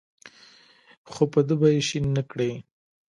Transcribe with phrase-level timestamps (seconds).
[1.11, 2.51] خو په ده به یې شین نکړې.